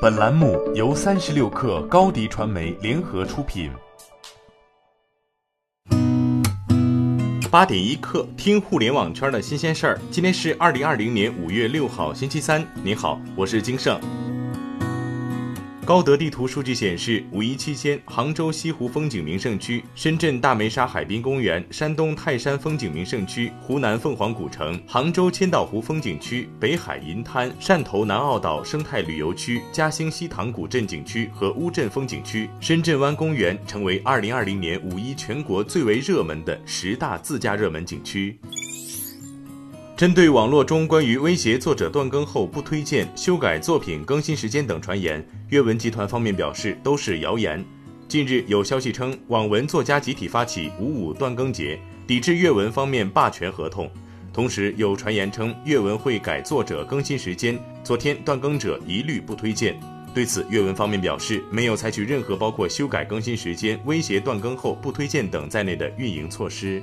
[0.00, 3.70] 本栏目由三十六氪高低传媒联合出品。
[7.50, 10.00] 八点一刻，听互联网圈的新鲜事儿。
[10.10, 12.66] 今天是二零二零年五月六号，星期三。
[12.82, 14.00] 您好，我是金盛。
[15.90, 38.38] 高德地图数据显示，五一期间，杭州西湖风景名胜区、深圳大梅沙海滨公园、山东泰山风景名胜区、湖南凤凰古城、杭州千岛湖风景区、北海银滩、汕头南澳岛生态旅游区、嘉兴西塘古镇景区和乌镇风景区、深圳湾公园成为二零二零年五一全国最为热门的十大自驾热门景区。
[40.00, 47.62] 针对网络中关于威胁作者断更后不推荐、修改作品更新时间等传言，阅文集团方面表示都是谣言。
[48.08, 53.90] 近日有消息称，网文作家集体发起五五断更节，抵制阅文方面霸权合同。
[54.32, 59.78] 同时有传言称阅文会改作者更新时间，昨天断更者一律不推荐。
[60.14, 66.82] 对此，阅文方面表示没有采取任何包括修改更新时间、威胁断更后不推荐等在内的运营措施。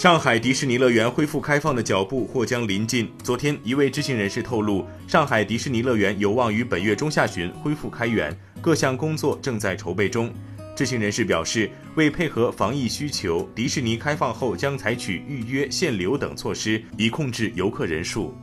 [0.00, 3.06] 上海迪士尼乐园恢复开放的脚步或将临近。
[3.22, 10.32] 昨天，一位知情人士透露，上海迪士尼乐园有望于本月中下旬恢复开园，各项工作正在筹备中。
[10.74, 18.34] 知情人士表示，为配合防疫需求，迪士尼开放后将采取预约、限流等措施，以控制游客人数。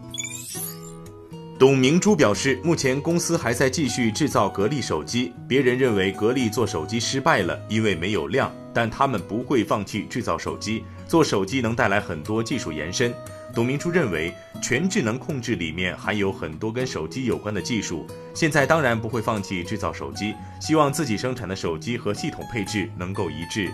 [1.58, 5.34] 董明珠表示，目前公司还在继续制造格力手机。
[5.48, 10.84] 别人认为格力做手机失败了，因为没有量，但他们不会放弃制造手机。
[11.08, 13.12] 做手机能带来很多技术延伸。
[13.52, 18.06] 董明珠认为，全智能控制里面含有很多跟手机有关的技术。
[18.36, 23.74] 现在当然不会放弃制造手机，希望自己生产的手机和系统配置能够一致。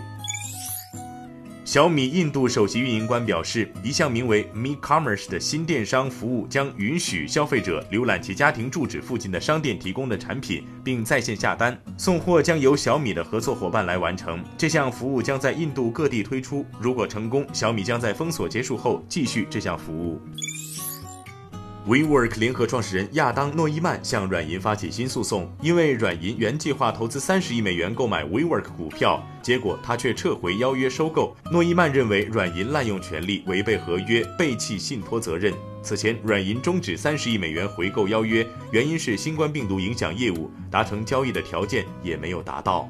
[1.64, 11.76] 小米印度首席运营官表示，一项名为 Mi Commerce 的新电商服务将允许消费者浏览其家庭住址附近的商店提供的产品，并在线下单。
[11.96, 14.44] 送货将由小米的合作伙伴来完成。
[14.58, 20.20] 这项服务将在印度各地推出，如果成功，小米将在封锁结束后继续这项服务。
[21.86, 31.36] WeWork 联合创始人亚当·诺伊曼向软银发起新诉讼，因为软银原计划投资三十亿美元购买 WeWork 股票，结果他却撤回邀约收购。
[31.52, 35.52] 诺伊曼认为软银滥用权力、违背合约、背弃信托责任。
[35.82, 42.88] 此前，软银终止三十亿美元回购邀约，原因是新冠病毒影响业务，达成交易的条件也没有达到。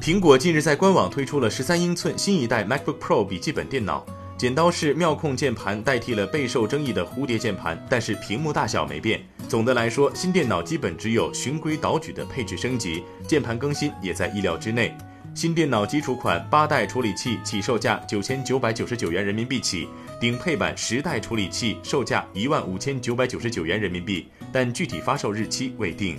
[0.00, 4.06] 苹果近日在官网推出了十三英寸新一代 MacBook Pro 笔记本电脑。
[4.44, 9.18] 剪刀式妙控键盘代替了备受争议的蝴蝶键盘，但是屏幕大小没变。
[9.48, 14.94] 总的来说，新电脑基本只有循规蹈矩的配置升级，键盘更新也在意料之内。
[15.34, 19.88] 新电脑基础款八代处理器起售价九千九百九十九元人民币起，
[20.20, 26.18] 顶配版十代处理器售价一万五千九百九十九元人民币，但具体发售日期未定。